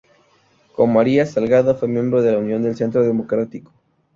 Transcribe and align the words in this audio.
Como 0.75 0.99
Arias-Salgado, 0.99 1.75
fue 1.75 1.87
miembro 1.87 2.23
de 2.23 2.31
la 2.31 2.39
Unión 2.39 2.63
de 2.63 2.73
Centro 2.73 3.03
Democrático. 3.03 3.71